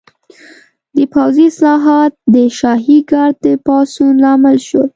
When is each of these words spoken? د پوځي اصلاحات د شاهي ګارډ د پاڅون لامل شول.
د 0.95 0.97
پوځي 1.13 1.45
اصلاحات 1.51 2.11
د 2.33 2.35
شاهي 2.59 2.97
ګارډ 3.11 3.35
د 3.45 3.47
پاڅون 3.65 4.11
لامل 4.23 4.57
شول. 4.67 4.89